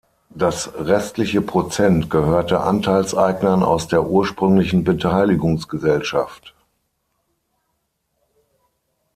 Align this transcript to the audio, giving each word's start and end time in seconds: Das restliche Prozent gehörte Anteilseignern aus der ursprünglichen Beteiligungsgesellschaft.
Das 0.33 0.73
restliche 0.79 1.43
Prozent 1.43 2.09
gehörte 2.09 2.61
Anteilseignern 2.61 3.61
aus 3.61 3.87
der 3.87 4.07
ursprünglichen 4.09 4.83
Beteiligungsgesellschaft. 4.83 6.55